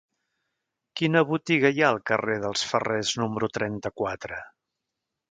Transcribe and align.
Quina 0.99 1.21
botiga 1.31 1.69
hi 1.75 1.83
ha 1.83 1.91
al 1.95 1.99
carrer 2.11 2.37
dels 2.45 2.63
Ferrers 2.69 3.11
número 3.25 3.49
trenta-quatre? 3.59 4.41